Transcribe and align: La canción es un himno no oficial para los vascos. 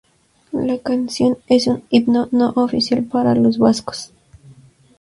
La 0.51 0.79
canción 0.79 1.37
es 1.45 1.67
un 1.67 1.83
himno 1.91 2.27
no 2.31 2.49
oficial 2.55 3.03
para 3.03 3.35
los 3.35 3.59
vascos. 3.59 4.11